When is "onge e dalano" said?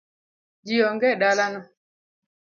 0.89-1.61